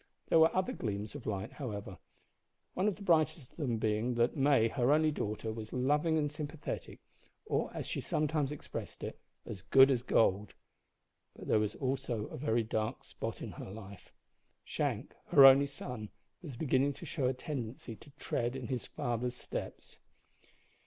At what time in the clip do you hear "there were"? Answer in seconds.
0.29-0.49